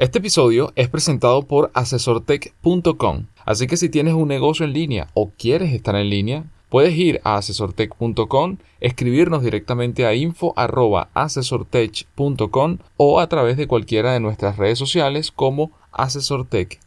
[0.00, 5.30] Este episodio es presentado por asesortech.com, así que si tienes un negocio en línea o
[5.36, 13.58] quieres estar en línea, puedes ir a asesortech.com, escribirnos directamente a info@asesortech.com o a través
[13.58, 16.80] de cualquiera de nuestras redes sociales como asesortechla.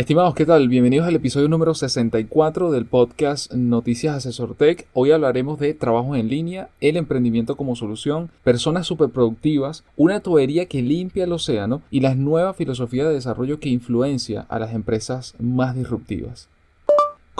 [0.00, 0.66] Estimados, ¿qué tal?
[0.70, 4.86] Bienvenidos al episodio número 64 del podcast Noticias Asesor Tech.
[4.94, 10.80] Hoy hablaremos de trabajo en línea, el emprendimiento como solución, personas superproductivas, una tubería que
[10.80, 15.76] limpia el océano y la nueva filosofía de desarrollo que influencia a las empresas más
[15.76, 16.48] disruptivas.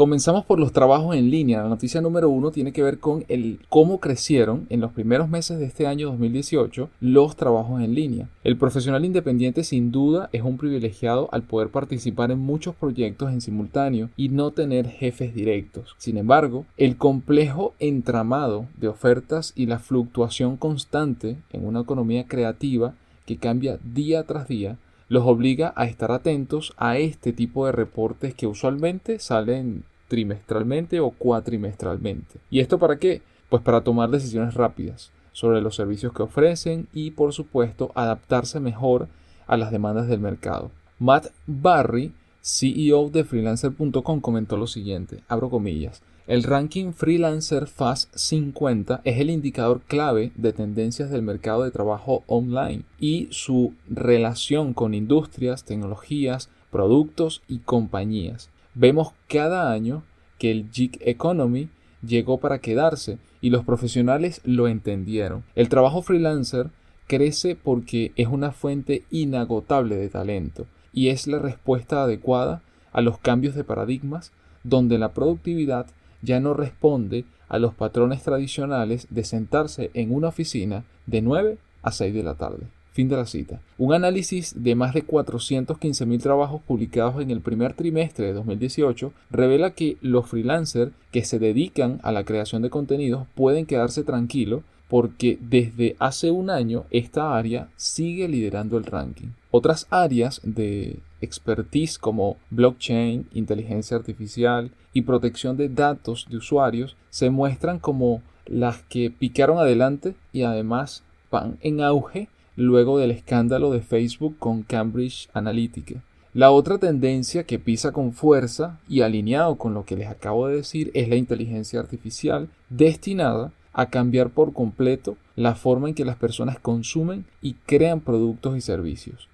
[0.01, 1.63] Comenzamos por los trabajos en línea.
[1.63, 5.59] La noticia número uno tiene que ver con el cómo crecieron en los primeros meses
[5.59, 8.31] de este año 2018 los trabajos en línea.
[8.43, 13.43] El profesional independiente sin duda es un privilegiado al poder participar en muchos proyectos en
[13.43, 15.95] simultáneo y no tener jefes directos.
[15.99, 22.95] Sin embargo, el complejo entramado de ofertas y la fluctuación constante en una economía creativa
[23.27, 24.79] que cambia día tras día
[25.11, 31.11] los obliga a estar atentos a este tipo de reportes que usualmente salen trimestralmente o
[31.11, 32.41] cuatrimestralmente.
[32.51, 33.23] ¿Y esto para qué?
[33.49, 39.07] Pues para tomar decisiones rápidas sobre los servicios que ofrecen y por supuesto adaptarse mejor
[39.47, 40.73] a las demandas del mercado.
[40.99, 49.01] Matt Barry, CEO de freelancer.com, comentó lo siguiente, abro comillas, el ranking Freelancer Fast 50
[49.05, 54.95] es el indicador clave de tendencias del mercado de trabajo online y su relación con
[54.95, 58.49] industrias, tecnologías, productos y compañías.
[58.75, 60.05] Vemos cada año
[60.39, 61.69] que el gig economy
[62.07, 65.45] llegó para quedarse y los profesionales lo entendieron.
[65.55, 66.71] El trabajo freelancer
[67.07, 73.19] crece porque es una fuente inagotable de talento y es la respuesta adecuada a los
[73.19, 74.33] cambios de paradigmas
[74.63, 75.87] donde la productividad
[76.23, 81.93] ya no responde a los patrones tradicionales de sentarse en una oficina de 9 a
[81.93, 82.67] 6 de la tarde.
[82.93, 83.61] Fin de la cita.
[83.79, 89.71] Un análisis de más de 415.000 trabajos publicados en el primer trimestre de 2018 revela
[89.71, 95.39] que los freelancers que se dedican a la creación de contenidos pueden quedarse tranquilos porque
[95.41, 99.29] desde hace un año esta área sigue liderando el ranking.
[99.53, 107.31] Otras áreas de expertise como blockchain, inteligencia artificial y protección de datos de usuarios se
[107.31, 113.81] muestran como las que picaron adelante y además van en auge luego del escándalo de
[113.81, 116.03] Facebook con Cambridge Analytica.
[116.33, 120.57] La otra tendencia que pisa con fuerza y alineado con lo que les acabo de
[120.57, 126.17] decir es la inteligencia artificial destinada a cambiar por completo la forma en que las
[126.17, 129.29] personas consumen y crean productos y servicios.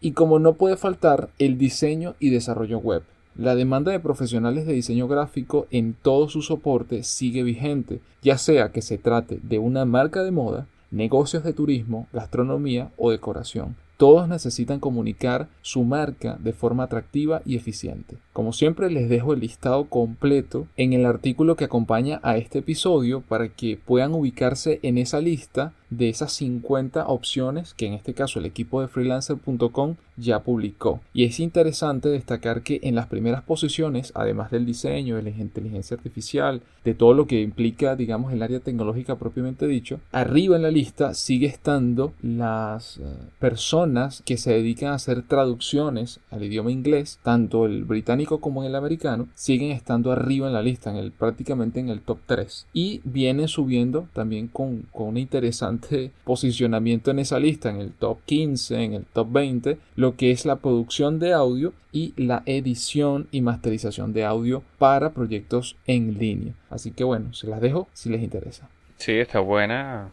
[0.00, 3.02] Y como no puede faltar el diseño y desarrollo web.
[3.36, 8.70] La demanda de profesionales de diseño gráfico en todo su soporte sigue vigente, ya sea
[8.70, 13.76] que se trate de una marca de moda, negocios de turismo, gastronomía o decoración.
[13.98, 18.16] Todos necesitan comunicar su marca de forma atractiva y eficiente.
[18.32, 23.22] Como siempre les dejo el listado completo en el artículo que acompaña a este episodio
[23.22, 28.38] para que puedan ubicarse en esa lista de esas 50 opciones que en este caso
[28.38, 31.00] el equipo de freelancer.com ya publicó.
[31.14, 35.96] Y es interesante destacar que en las primeras posiciones, además del diseño, de la inteligencia
[35.96, 40.70] artificial, de todo lo que implica, digamos, el área tecnológica propiamente dicho, arriba en la
[40.70, 43.02] lista sigue estando las eh,
[43.38, 48.74] personas que se dedican a hacer traducciones al idioma inglés, tanto el británico como el
[48.74, 52.66] americano, siguen estando arriba en la lista, en el, prácticamente en el top 3.
[52.72, 55.77] Y vienen subiendo también con, con una interesante
[56.24, 60.44] posicionamiento en esa lista, en el top 15, en el top 20, lo que es
[60.44, 66.54] la producción de audio y la edición y masterización de audio para proyectos en línea.
[66.70, 68.68] Así que bueno, se las dejo si les interesa.
[68.96, 70.10] Sí, está buena,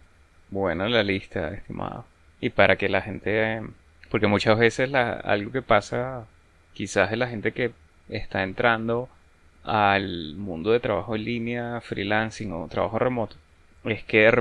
[0.52, 2.06] buena la lista, estimado.
[2.40, 3.62] Y para que la gente,
[4.12, 6.28] porque muchas veces la, algo que pasa
[6.74, 7.72] quizás es la gente que
[8.10, 9.10] está entrando
[9.64, 13.36] al mundo de trabajo en línea, freelancing o trabajo remoto,
[13.84, 14.32] es que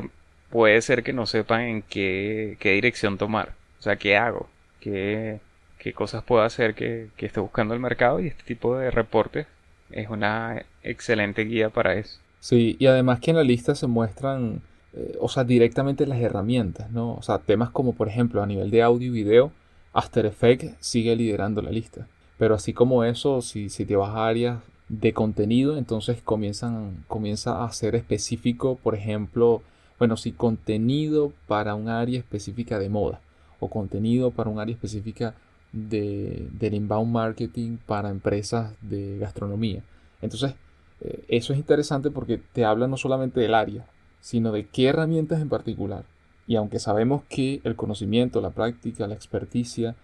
[0.54, 3.54] puede ser que no sepan en qué, dirección tomar.
[3.80, 4.48] O sea, ¿qué hago?
[4.78, 5.40] ¿Qué,
[5.78, 8.20] qué cosas puedo hacer que, que esté buscando el mercado?
[8.20, 9.48] Y este tipo de reportes
[9.90, 12.20] es una excelente guía para eso.
[12.38, 14.62] Sí, y además que en la lista se muestran,
[14.92, 17.14] eh, o sea, directamente las herramientas, ¿no?
[17.14, 19.50] O sea, temas como, por ejemplo, a nivel de audio y video,
[19.92, 22.06] After Effects sigue liderando la lista.
[22.38, 24.58] Pero así como eso, si, si te vas a áreas
[24.88, 29.60] de contenido, entonces comienzan, comienza a ser específico, por ejemplo,
[29.98, 33.20] bueno, si contenido para un área específica de moda
[33.60, 35.34] o contenido para un área específica
[35.72, 39.82] de, del inbound marketing para empresas de gastronomía.
[40.22, 40.54] Entonces,
[41.00, 43.86] eh, eso es interesante porque te habla no solamente del área,
[44.20, 46.04] sino de qué herramientas en particular.
[46.46, 49.94] Y aunque sabemos que el conocimiento, la práctica, la experticia,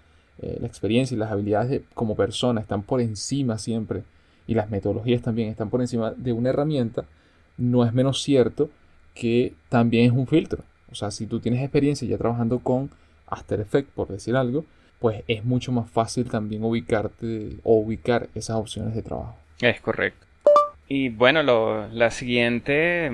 [0.41, 4.03] eh, la experiencia y las habilidades como persona están por encima siempre,
[4.47, 7.05] y las metodologías también están por encima de una herramienta,
[7.57, 8.71] no es menos cierto
[9.15, 10.63] que también es un filtro.
[10.91, 12.91] O sea, si tú tienes experiencia ya trabajando con
[13.27, 14.65] After Effects, por decir algo,
[14.99, 19.37] pues es mucho más fácil también ubicarte o ubicar esas opciones de trabajo.
[19.61, 20.27] Es correcto.
[20.89, 23.11] Y bueno, lo, la siguiente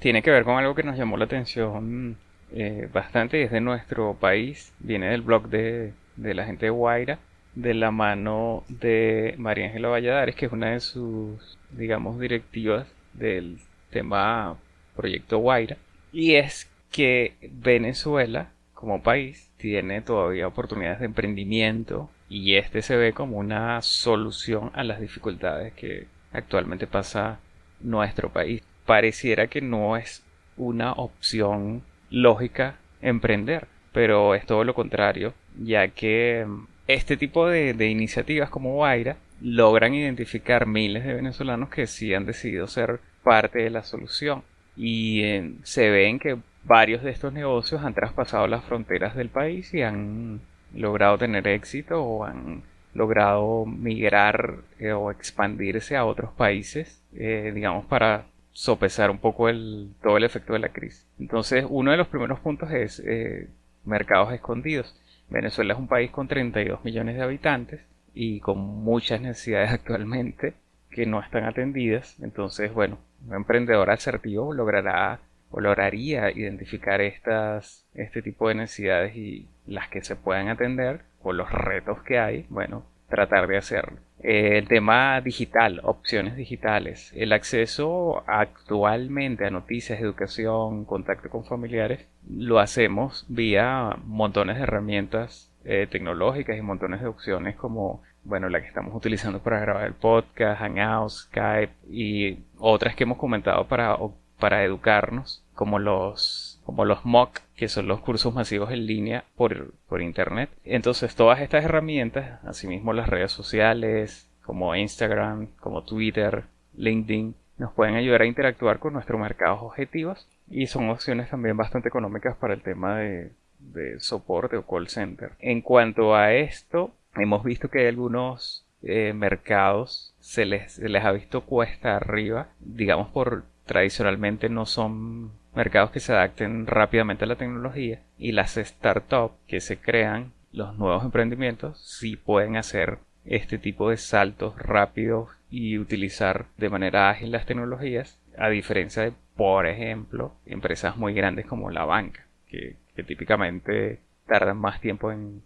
[0.00, 2.16] tiene que ver con algo que nos llamó la atención
[2.52, 4.72] eh, bastante y es de nuestro país.
[4.80, 7.18] Viene del blog de, de la gente de Guaira,
[7.54, 13.58] de la mano de María Ángela Valladares, que es una de sus, digamos, directivas del
[13.90, 14.56] tema
[15.00, 15.78] Proyecto Guaira.
[16.12, 23.14] Y es que Venezuela, como país, tiene todavía oportunidades de emprendimiento y este se ve
[23.14, 27.40] como una solución a las dificultades que actualmente pasa
[27.80, 28.62] nuestro país.
[28.84, 30.22] Pareciera que no es
[30.58, 37.88] una opción lógica emprender, pero es todo lo contrario, ya que mm, este tipo de,
[37.88, 43.70] iniciativas como Guaira logran identificar miles de venezolanos que sí han decidido ser parte de
[43.70, 44.42] la solución
[44.82, 49.74] y eh, se ven que varios de estos negocios han traspasado las fronteras del país
[49.74, 50.40] y han
[50.74, 52.62] logrado tener éxito o han
[52.94, 59.90] logrado migrar eh, o expandirse a otros países, eh, digamos, para sopesar un poco el,
[60.02, 61.06] todo el efecto de la crisis.
[61.18, 63.48] Entonces, uno de los primeros puntos es eh,
[63.84, 64.96] mercados escondidos.
[65.28, 67.80] Venezuela es un país con 32 millones de habitantes
[68.14, 70.54] y con muchas necesidades actualmente
[70.90, 72.16] que no están atendidas.
[72.22, 75.20] Entonces, bueno, un emprendedor asertivo logrará
[75.50, 81.32] o lograría identificar estas, este tipo de necesidades y las que se puedan atender o
[81.32, 83.98] los retos que hay, bueno, tratar de hacerlo.
[84.22, 87.12] el tema digital, opciones digitales.
[87.16, 95.50] El acceso actualmente a noticias, educación, contacto con familiares, lo hacemos vía montones de herramientas
[95.64, 99.94] eh, tecnológicas y montones de opciones como bueno, la que estamos utilizando para grabar el
[99.94, 103.96] podcast, Hangouts, Skype y otras que hemos comentado para
[104.40, 109.72] para educarnos, como los, como los MOOC, que son los cursos masivos en línea por,
[109.88, 110.50] por Internet.
[110.64, 116.44] Entonces todas estas herramientas, asimismo las redes sociales, como Instagram, como Twitter,
[116.74, 121.88] LinkedIn, nos pueden ayudar a interactuar con nuestros mercados objetivos y son opciones también bastante
[121.88, 125.32] económicas para el tema de, de soporte o call center.
[125.38, 131.42] En cuanto a esto, hemos visto que hay algunos eh, mercados se les, ha visto
[131.42, 138.00] cuesta arriba, digamos por tradicionalmente no son mercados que se adapten rápidamente a la tecnología
[138.18, 143.96] y las startups que se crean, los nuevos emprendimientos, sí pueden hacer este tipo de
[143.96, 150.96] saltos rápidos y utilizar de manera ágil las tecnologías, a diferencia de, por ejemplo, empresas
[150.96, 152.76] muy grandes como la banca, que,
[153.06, 155.42] típicamente tardan más tiempo en,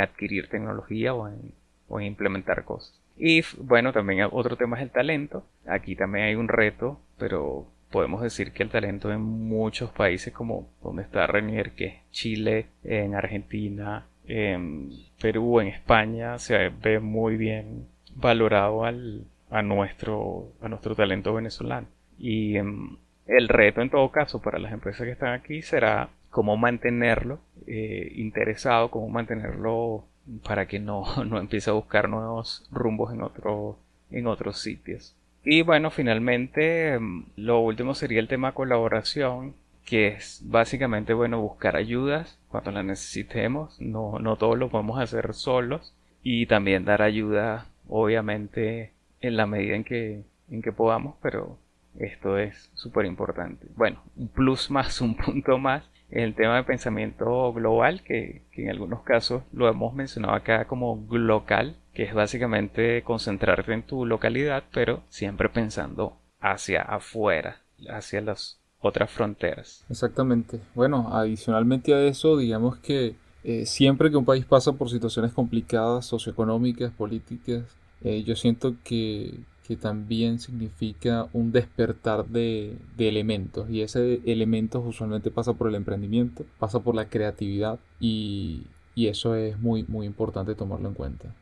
[0.00, 1.52] adquirir tecnología o en,
[1.88, 2.98] o en implementar cosas.
[3.16, 5.44] Y bueno, también otro tema es el talento.
[5.66, 10.68] Aquí también hay un reto, pero podemos decir que el talento en muchos países como
[10.82, 14.90] donde está Renier, que es Chile, en Argentina, en
[15.20, 21.88] Perú, en España, se ve muy bien valorado al, a, nuestro, a nuestro talento venezolano.
[22.18, 26.56] Y em, el reto en todo caso para las empresas que están aquí será cómo
[26.56, 30.04] mantenerlo eh, interesado, cómo mantenerlo
[30.44, 33.78] para que no, no empiece a buscar nuevos rumbos en, otro,
[34.10, 35.14] en otros sitios.
[35.44, 41.76] Y bueno, finalmente mm, lo último sería el tema colaboración, que es básicamente bueno buscar
[41.76, 47.66] ayudas cuando las necesitemos, no, no todo lo podemos hacer solos y también dar ayuda
[47.88, 51.58] obviamente en la medida en que, en que podamos, pero
[51.98, 53.66] esto es súper importante.
[53.76, 59.02] Bueno, un plus más, un punto más el tema de pensamiento global, que, en algunos
[59.02, 65.02] casos lo hemos mencionado acá como local, que es básicamente concentrarte en tu localidad, pero
[65.08, 69.84] siempre pensando hacia afuera, hacia las otras fronteras.
[69.88, 70.60] Exactamente.
[70.74, 73.14] Bueno, adicionalmente a eso, digamos que
[73.44, 77.64] eh, siempre que un país pasa por situaciones complicadas, socioeconómicas, políticas,
[78.02, 79.34] eh, yo siento que,
[79.70, 86.44] que también significa un despertar de, elementos y ese elementos usualmente pasa por el emprendimiento,
[86.58, 88.64] pasa por la creatividad y,
[88.96, 91.32] eso es muy muy importante tomarlo en cuenta.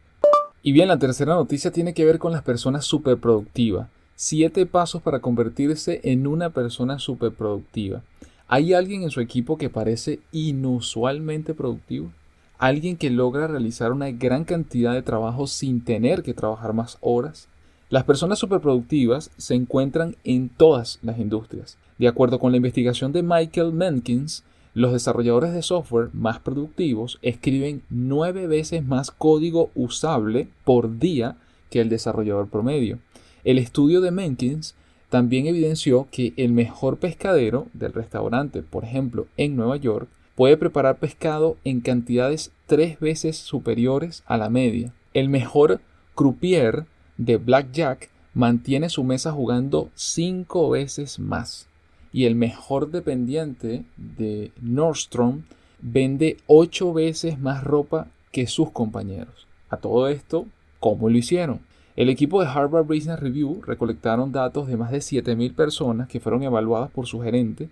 [0.62, 3.88] Y bien, la tercera noticia tiene que ver con las personas superproductivas.
[4.14, 8.02] Siete pasos para convertirse en una persona superproductiva.
[8.46, 12.12] ¿Hay alguien en su equipo que parece inusualmente productivo?
[12.58, 17.48] ¿Alguien que logra realizar una gran cantidad de trabajo sin tener que trabajar más horas?
[17.90, 21.78] Las personas superproductivas se encuentran en todas las industrias.
[21.96, 27.82] De acuerdo con la investigación de Michael Menkins, los desarrolladores de software más productivos escriben
[27.88, 31.36] nueve veces más código usable por día
[31.70, 32.98] que el desarrollador promedio.
[33.42, 34.74] El estudio de Menkins
[35.08, 40.98] también evidenció que el mejor pescadero del restaurante, por ejemplo, en Nueva York, puede preparar
[40.98, 44.92] pescado en cantidades tres veces superiores a la media.
[45.14, 45.80] El mejor
[46.14, 46.84] croupier
[47.18, 51.66] de blackjack mantiene su mesa jugando cinco veces más.
[52.12, 55.42] Y el mejor dependiente de Nordstrom
[55.80, 59.46] vende ocho veces más ropa que sus compañeros.
[59.68, 60.46] A todo esto,
[60.80, 61.60] ¿cómo lo hicieron?
[61.96, 66.44] El equipo de Harvard Business Review recolectaron datos de más de 7.000 personas que fueron
[66.44, 67.68] evaluadas por su gerente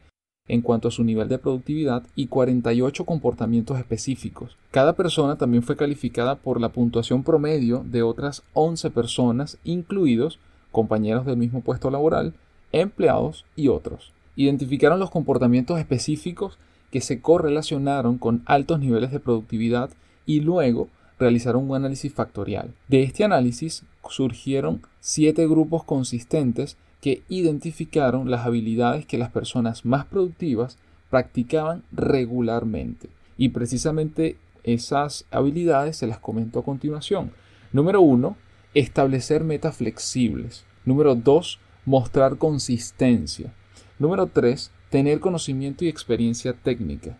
[0.48, 4.56] en cuanto a su nivel de productividad y 48 comportamientos específicos.
[4.70, 10.38] Cada persona también fue calificada por la puntuación promedio de otras 11 personas, incluidos
[10.70, 12.34] compañeros del mismo puesto laboral,
[12.72, 14.12] empleados y otros.
[14.36, 16.58] Identificaron los comportamientos específicos
[16.90, 19.90] que se correlacionaron con altos niveles de productividad
[20.26, 20.88] y luego
[21.18, 22.74] realizaron un análisis factorial.
[22.88, 30.06] De este análisis surgieron siete grupos consistentes que identificaron las habilidades que las personas más
[30.06, 30.78] productivas
[31.10, 33.08] practicaban regularmente.
[33.36, 37.30] Y precisamente esas habilidades se las comento a continuación.
[37.72, 38.36] Número uno,
[38.74, 40.64] establecer metas flexibles.
[40.84, 43.52] Número dos, mostrar consistencia.
[43.98, 47.16] Número tres, tener conocimiento y experiencia técnica.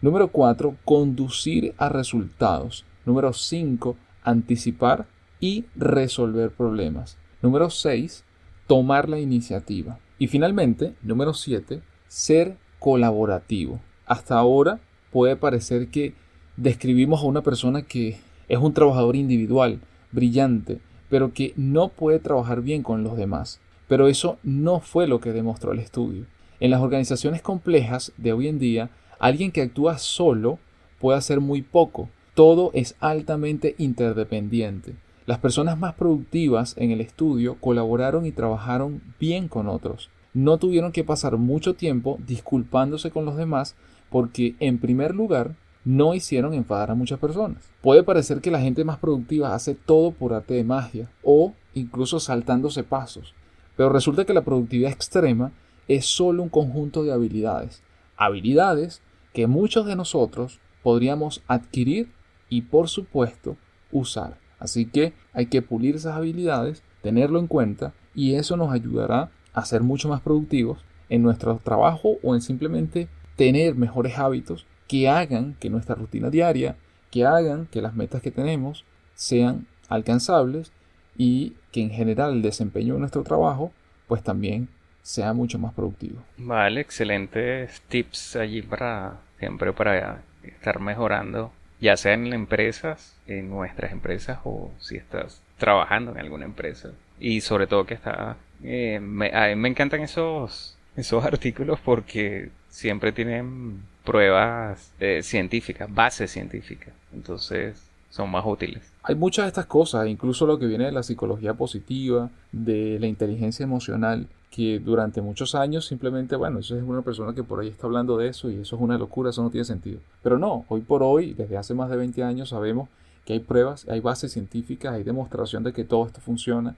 [0.00, 2.84] Número cuatro, conducir a resultados.
[3.08, 3.96] Número 5.
[4.22, 5.06] Anticipar
[5.40, 7.16] y resolver problemas.
[7.40, 8.22] Número 6.
[8.68, 9.98] Tomar la iniciativa.
[10.18, 11.80] Y finalmente, número 7.
[12.06, 13.80] Ser colaborativo.
[14.06, 14.78] Hasta ahora
[15.10, 16.14] puede parecer que
[16.56, 19.80] describimos a una persona que es un trabajador individual,
[20.12, 23.58] brillante, pero que no puede trabajar bien con los demás.
[23.88, 26.26] Pero eso no fue lo que demostró el estudio.
[26.60, 30.58] En las organizaciones complejas de hoy en día, alguien que actúa solo
[31.00, 34.94] puede hacer muy poco, todo es altamente interdependiente.
[35.28, 40.08] Las personas más productivas en el estudio colaboraron y trabajaron bien con otros.
[40.32, 43.74] No tuvieron que pasar mucho tiempo disculpándose con los demás
[44.08, 45.54] porque, en primer lugar,
[45.84, 47.70] no hicieron enfadar a muchas personas.
[47.82, 52.20] Puede parecer que la gente más productiva hace todo por arte de magia o incluso
[52.20, 53.34] saltándose pasos,
[53.76, 55.52] pero resulta que la productividad extrema
[55.88, 57.82] es solo un conjunto de habilidades,
[58.16, 59.02] habilidades
[59.34, 62.10] que muchos de nosotros podríamos adquirir
[62.48, 63.58] y por supuesto
[63.92, 64.47] usar.
[64.58, 69.64] Así que hay que pulir esas habilidades, tenerlo en cuenta y eso nos ayudará a
[69.64, 75.54] ser mucho más productivos en nuestro trabajo o en simplemente tener mejores hábitos que hagan
[75.60, 76.76] que nuestra rutina diaria,
[77.10, 78.84] que hagan que las metas que tenemos
[79.14, 80.72] sean alcanzables
[81.16, 83.72] y que en general el desempeño de nuestro trabajo
[84.06, 84.68] pues también
[85.02, 86.22] sea mucho más productivo.
[86.36, 93.92] Vale, excelentes tips allí para siempre para estar mejorando ya sea en empresas, en nuestras
[93.92, 96.90] empresas o si estás trabajando en alguna empresa.
[97.20, 98.36] Y sobre todo que está...
[98.62, 105.92] Eh, me, a mí me encantan esos, esos artículos porque siempre tienen pruebas eh, científicas,
[105.92, 106.94] bases científicas.
[107.12, 108.82] Entonces son más útiles.
[109.02, 113.06] Hay muchas de estas cosas, incluso lo que viene de la psicología positiva, de la
[113.06, 117.68] inteligencia emocional, que durante muchos años simplemente, bueno, eso es una persona que por ahí
[117.68, 120.00] está hablando de eso y eso es una locura, eso no tiene sentido.
[120.22, 122.88] Pero no, hoy por hoy, desde hace más de 20 años, sabemos
[123.24, 126.76] que hay pruebas, hay bases científicas, hay demostración de que todo esto funciona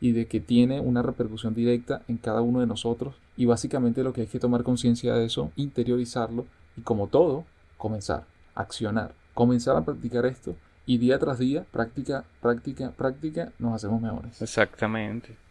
[0.00, 4.12] y de que tiene una repercusión directa en cada uno de nosotros y básicamente lo
[4.12, 6.44] que hay que tomar conciencia de eso, interiorizarlo
[6.76, 7.44] y como todo,
[7.78, 8.24] comenzar,
[8.56, 14.42] accionar, comenzar a practicar esto y día tras día, práctica, práctica, práctica, nos hacemos mejores.
[14.42, 15.41] Exactamente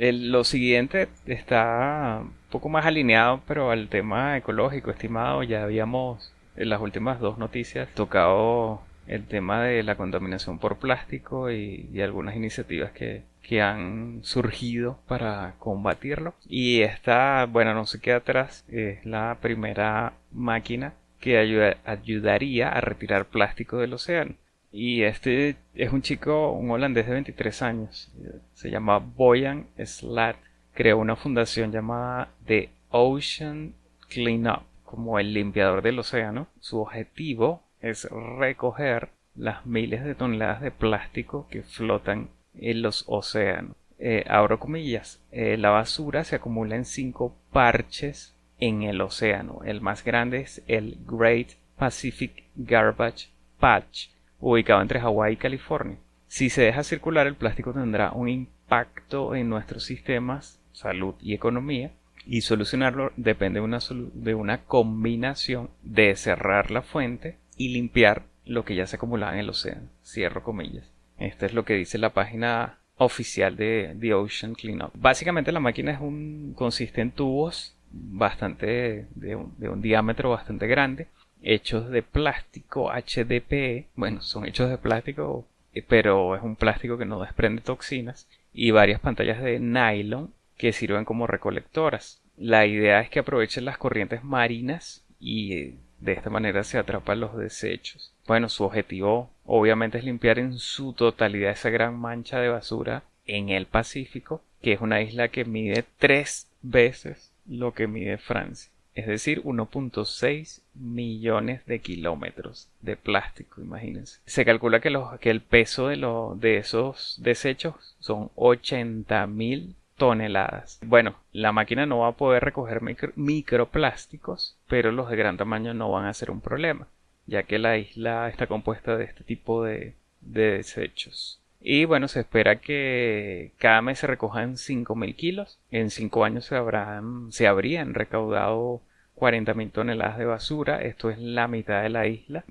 [0.00, 5.42] lo siguiente está un poco más alineado, pero al tema ecológico, estimado.
[5.42, 11.50] Ya habíamos en las últimas dos noticias tocado el tema de la contaminación por plástico
[11.50, 16.34] y, algunas iniciativas que, que, han surgido para combatirlo.
[16.48, 21.36] Y esta, bueno, no se queda atrás, es la primera máquina que
[21.84, 24.34] ayudaría a retirar plástico del océano.
[24.72, 28.12] Y este es un chico, un holandés de 23 años.
[28.54, 30.36] Se llama Boyan Slat.
[30.74, 33.74] Creó una fundación llamada The Ocean
[34.08, 36.46] Cleanup, como el limpiador del océano.
[36.60, 38.08] Su objetivo es
[38.38, 43.76] recoger las miles de toneladas de plástico que flotan en los océanos.
[43.98, 49.60] Eh, abro comillas, eh, la basura se acumula en cinco parches en el océano.
[49.64, 54.08] El más grande es el Great Pacific Garbage Patch,
[54.40, 55.96] ubicado entre Hawái y California.
[56.28, 61.92] Si se deja circular, el plástico tendrá un impacto en nuestros sistemas, salud y economía,
[62.26, 63.78] y solucionarlo depende de una,
[64.14, 69.40] de una combinación de cerrar la fuente y limpiar lo que ya se acumulaba en
[69.40, 69.88] el océano.
[70.04, 70.90] Cierro comillas.
[71.18, 74.92] Esto es lo que dice la página oficial de The Ocean Cleanup.
[74.94, 80.66] Básicamente la máquina es un, consiste en tubos bastante de un, de un diámetro bastante
[80.66, 81.08] grande
[81.42, 83.86] hechos de plástico HDPE.
[83.96, 88.28] Bueno, son hechos de plástico, eh, pero es un plástico que no desprende toxinas.
[88.52, 92.20] Y varias pantallas de nylon que sirven como recolectoras.
[92.36, 97.20] La idea es que aprovechen las corrientes marinas y eh, de esta manera se atrapan
[97.20, 98.12] los desechos.
[98.26, 103.50] Bueno, su objetivo obviamente es limpiar en su totalidad esa gran mancha de basura en
[103.50, 108.70] el Pacífico, que es una isla que mide tres veces lo que mide Francia.
[108.94, 114.20] Es decir, 1.6 millones de kilómetros de plástico, imagínense.
[114.26, 114.90] Se calcula que,
[115.30, 115.96] el peso de,
[116.36, 120.80] de esos desechos son 80 mil toneladas.
[120.82, 122.80] Bueno, la máquina no va a poder recoger
[123.16, 126.88] microplásticos, pero los de gran tamaño no van a ser un problema,
[127.26, 131.39] ya que la isla está compuesta de este tipo de, desechos.
[131.60, 135.58] Y bueno, se espera que cada mes se recojan 5.000 kilos.
[135.70, 138.80] En 5 años se, habrán, se habrían recaudado
[139.16, 140.82] 40.000 toneladas de basura.
[140.82, 142.44] Esto es la mitad de la isla.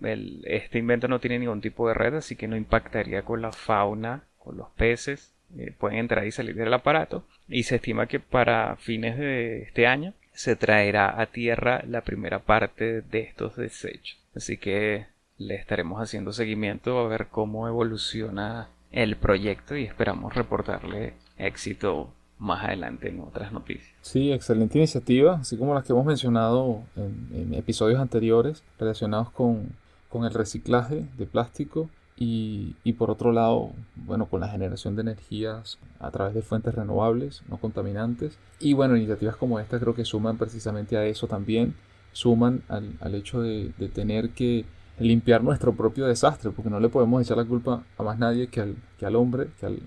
[0.43, 4.23] este invento no tiene ningún tipo de red, así que no impactaría con la fauna,
[4.37, 8.75] con los peces eh, pueden entrar y salir del aparato y se estima que para
[8.75, 14.19] fines de este año se traerá a tierra la primera parte de estos desechos.
[14.35, 21.13] Así que le estaremos haciendo seguimiento a ver cómo evoluciona el proyecto y esperamos reportarle
[21.37, 23.93] éxito más adelante en otras noticias.
[24.01, 29.73] Sí, excelente iniciativa, así como las que hemos mencionado en, episodios anteriores relacionados con,
[30.09, 31.89] con el reciclaje de plástico
[32.21, 37.43] y, por otro lado, bueno, con la generación de energías a través de fuentes renovables,
[37.47, 38.37] no contaminantes.
[38.59, 41.75] Y bueno, iniciativas como esta creo que suman precisamente a eso también,
[42.11, 44.65] suman al, hecho de, tener que
[44.99, 48.61] limpiar nuestro propio desastre, porque no le podemos echar la culpa a más nadie que
[48.61, 49.79] al, que al hombre, que al,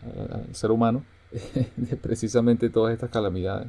[0.52, 1.04] ser humano,
[1.76, 3.68] de precisamente todas estas calamidades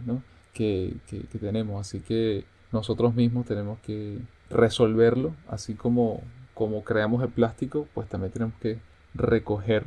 [0.54, 1.80] que, que tenemos.
[1.80, 6.22] Así que nosotros mismos tenemos que resolverlo, así como
[6.54, 8.80] como creamos el plástico, pues también tenemos que
[9.14, 9.86] recoger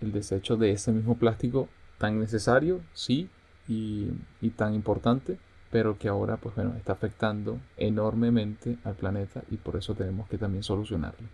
[0.00, 3.28] el desecho de ese mismo plástico tan necesario, sí,
[3.66, 4.10] y,
[4.56, 5.38] tan importante,
[5.74, 10.38] pero que ahora pues bueno, está afectando enormemente al planeta y por eso tenemos que
[10.38, 11.26] también solucionarlo.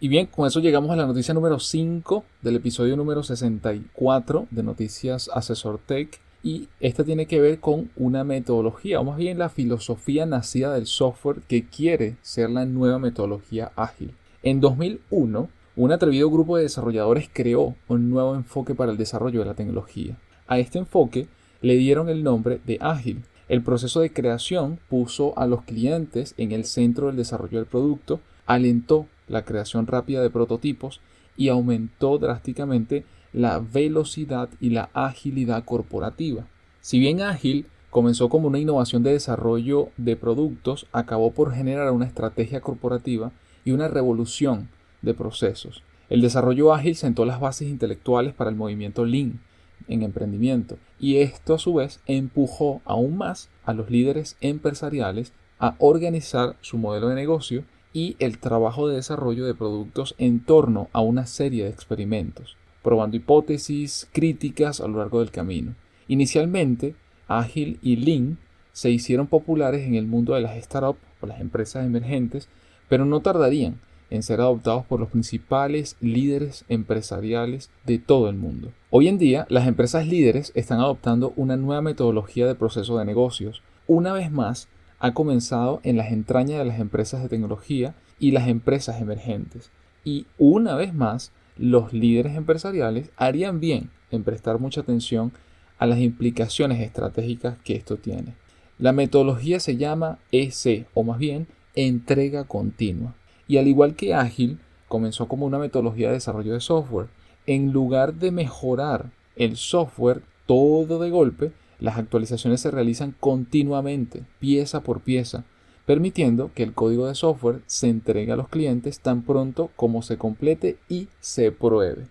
[0.00, 4.62] Y bien, con eso llegamos a la noticia número 5 del episodio número 64 de
[4.64, 6.18] Noticias Asesor Tech.
[6.42, 10.88] Y esta tiene que ver con una metodología, o más bien la filosofía nacida del
[10.88, 14.12] software que quiere ser la nueva metodología ágil.
[14.42, 19.46] En 2001, un atrevido grupo de desarrolladores creó un nuevo enfoque para el desarrollo de
[19.46, 20.16] la tecnología.
[20.48, 21.28] A este enfoque
[21.60, 23.22] le dieron el nombre de ágil.
[23.52, 28.18] El proceso de creación puso a los clientes en el centro del desarrollo del producto,
[28.46, 31.02] alentó la creación rápida de prototipos
[31.36, 36.46] y aumentó drásticamente la velocidad y la agilidad corporativa.
[36.80, 42.06] Si bien ágil comenzó como una innovación de desarrollo de productos, acabó por generar una
[42.06, 43.32] estrategia corporativa
[43.66, 44.70] y una revolución
[45.02, 45.82] de procesos.
[46.08, 49.40] El desarrollo ágil sentó las bases intelectuales para el movimiento Lean
[49.88, 55.74] en emprendimiento y esto a su vez empujó aún más a los líderes empresariales a
[55.78, 61.00] organizar su modelo de negocio y el trabajo de desarrollo de productos en torno a
[61.00, 65.74] una serie de experimentos probando hipótesis críticas a lo largo del camino.
[66.08, 66.94] Inicialmente,
[67.28, 68.38] Agile y Lean
[68.72, 72.48] se hicieron populares en el mundo de las startups o las empresas emergentes,
[72.88, 73.80] pero no tardarían
[74.12, 78.70] en ser adoptados por los principales líderes empresariales de todo el mundo.
[78.90, 83.62] Hoy en día, las empresas líderes están adoptando una nueva metodología de proceso de negocios.
[83.86, 88.48] Una vez más, ha comenzado en las entrañas de las empresas de tecnología y las
[88.48, 89.70] empresas emergentes.
[90.04, 95.32] Y una vez más, los líderes empresariales harían bien en prestar mucha atención
[95.78, 98.34] a las implicaciones estratégicas que esto tiene.
[98.78, 103.14] La metodología se llama EC, o más bien entrega continua.
[103.52, 107.08] Y al igual que Ágil, comenzó como una metodología de desarrollo de software.
[107.44, 114.80] En lugar de mejorar el software todo de golpe, las actualizaciones se realizan continuamente, pieza
[114.80, 115.44] por pieza,
[115.84, 120.16] permitiendo que el código de software se entregue a los clientes tan pronto como se
[120.16, 122.06] complete y se pruebe.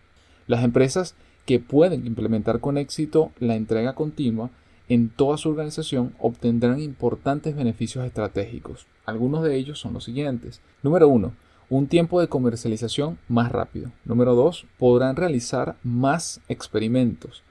[0.46, 1.16] Las empresas
[1.48, 4.52] que pueden implementar con éxito la entrega continua
[4.94, 8.88] en toda su organización obtendrán importantes beneficios estratégicos.
[9.06, 10.60] Algunos de ellos son los siguientes.
[10.84, 11.32] Número 1.
[11.70, 13.90] Un tiempo de comercialización más rápido.
[14.04, 14.66] Número 2.
[14.78, 17.42] Podrán realizar más experimentos.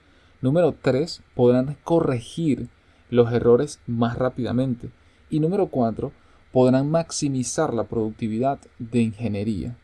[0.43, 1.23] Número 3.
[1.35, 2.69] Podrán corregir
[3.09, 4.91] los errores más rápidamente.
[5.31, 6.13] Y número 4.
[6.53, 9.79] Podrán maximizar la productividad de ingeniería.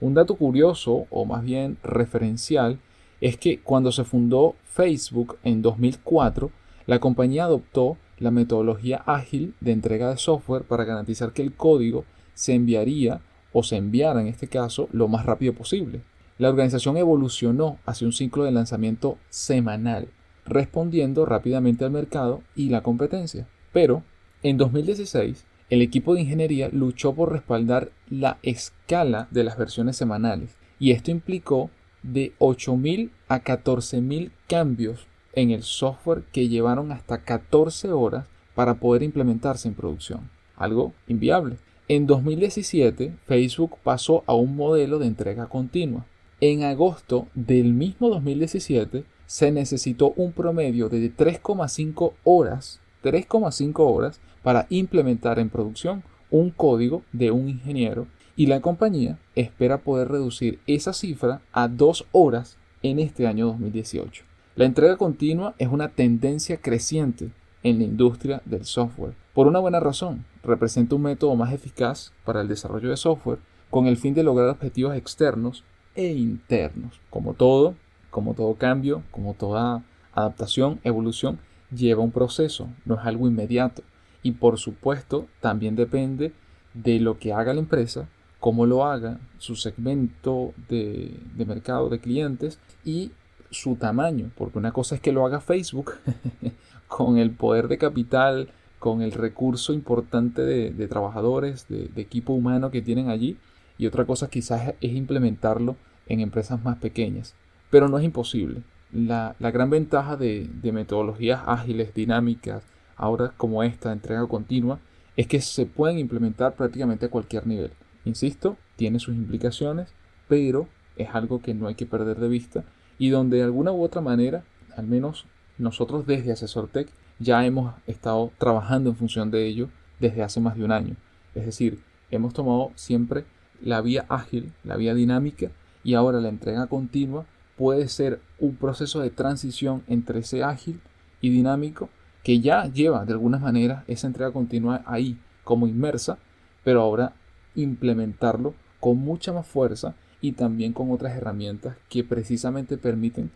[0.00, 2.78] Un dato curioso, o más bien referencial,
[3.20, 6.52] es que cuando se fundó Facebook en 2004,
[6.86, 12.04] la compañía adoptó la metodología ágil de entrega de software para garantizar que el código
[12.34, 13.20] se enviaría
[13.52, 16.00] o se enviara en este caso lo más rápido posible.
[16.38, 20.08] La organización evolucionó hacia un ciclo de lanzamiento semanal,
[20.44, 23.46] respondiendo rápidamente al mercado y la competencia.
[23.72, 24.02] Pero,
[24.42, 30.56] en 2016, el equipo de ingeniería luchó por respaldar la escala de las versiones semanales,
[30.78, 31.70] y esto implicó
[32.02, 39.04] de 8.000 a 14.000 cambios en el software que llevaron hasta 14 horas para poder
[39.04, 40.28] implementarse en producción.
[40.56, 41.58] Algo inviable.
[41.88, 46.04] En 2017, Facebook pasó a un modelo de entrega continua.
[46.40, 54.66] En agosto del mismo 2017, se necesitó un promedio de 3,5 horas, 3,5 horas para
[54.70, 60.92] implementar en producción un código de un ingeniero y la compañía espera poder reducir esa
[60.92, 64.24] cifra a 2 horas en este año 2018.
[64.56, 67.30] La entrega continua es una tendencia creciente
[67.62, 69.12] en la industria del software.
[69.34, 73.38] Por una buena razón, representa un método más eficaz para el desarrollo de software
[73.68, 75.62] con el fin de lograr objetivos externos
[75.94, 76.98] e internos.
[77.10, 77.74] Como todo,
[78.10, 81.38] como todo cambio, como toda adaptación, evolución,
[81.70, 83.82] lleva un proceso, no es algo inmediato.
[84.22, 86.32] Y por supuesto, también depende
[86.72, 88.08] de lo que haga la empresa,
[88.40, 93.10] cómo lo haga, su segmento de, de mercado de clientes y
[93.50, 95.94] su tamaño, porque una cosa es que lo haga Facebook
[96.88, 102.82] con el poder de capital, con el recurso importante de, trabajadores, de, equipo humano que
[102.82, 103.36] tienen allí,
[103.78, 107.34] y otra cosa quizás es implementarlo en empresas más pequeñas,
[107.70, 108.62] pero no es imposible.
[108.92, 112.62] La, gran ventaja de metodologías ágiles, dinámicas,
[112.96, 114.78] ahora como esta, entrega continua,
[115.16, 117.70] es que se pueden implementar prácticamente a cualquier nivel.
[118.04, 119.88] Insisto, tiene sus implicaciones,
[120.28, 122.64] pero es algo que no hay que perder de vista
[122.98, 124.44] y donde de alguna u otra manera,
[124.76, 125.26] al menos
[125.58, 129.68] nosotros desde AsesorTech ya hemos estado trabajando en función de ello
[130.00, 130.96] desde hace más de un año.
[131.34, 131.80] Es decir,
[132.10, 133.24] hemos tomado siempre
[133.62, 135.50] la vía ágil, la vía dinámica
[135.82, 137.24] y ahora la entrega continua
[137.56, 140.80] puede ser un proceso de transición entre ese ágil
[141.20, 141.88] y dinámico
[142.22, 146.18] que ya lleva de alguna manera esa entrega continua ahí como inmersa,
[146.64, 147.14] pero ahora
[147.54, 149.94] implementarlo con mucha más fuerza
[150.26, 153.30] y también con otras herramientas que precisamente permiten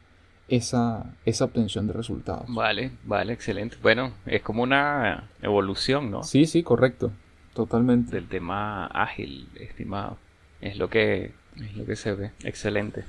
[0.48, 2.46] esa, esa obtención de resultados.
[2.48, 3.76] Vale, vale, excelente.
[3.80, 6.24] Bueno, es como una evolución, ¿no?
[6.24, 7.12] Sí, sí, correcto,
[7.54, 8.16] totalmente.
[8.16, 10.18] Del tema ágil, estimado.
[10.60, 12.32] Es lo que, es lo que se ve.
[12.42, 13.04] Excelente.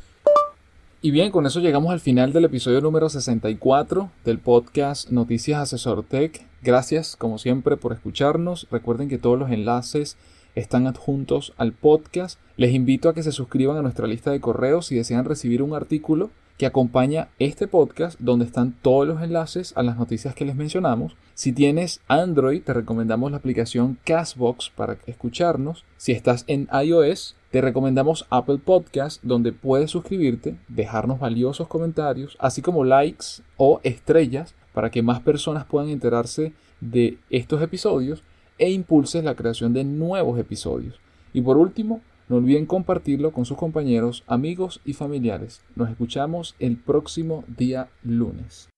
[1.02, 6.04] Y bien, con eso llegamos al final del episodio número 64 del podcast Noticias Asesor
[6.04, 6.46] Tech.
[6.62, 8.68] Gracias, como siempre, por escucharnos.
[8.70, 10.18] Recuerden que todos los enlaces
[10.56, 12.40] están adjuntos al podcast.
[12.58, 15.74] Les invito a que se suscriban a nuestra lista de correos si desean recibir un
[15.74, 16.30] artículo
[16.62, 21.16] que acompaña este podcast donde están todos los enlaces a las noticias que les mencionamos.
[21.34, 25.86] Si tienes Android, te recomendamos la aplicación Castbox para escucharnos.
[25.98, 32.62] Si estás en iOS, te recomendamos Apple Podcast donde puedes suscribirte, dejarnos valiosos comentarios, así
[32.62, 38.24] como likes o estrellas para que más personas puedan enterarse de estos episodios
[38.62, 41.00] e impulses la creación de nuevos episodios.
[41.34, 45.62] Y por último, no olviden compartirlo con sus compañeros, amigos y familiares.
[45.76, 48.71] Nos escuchamos el próximo día lunes.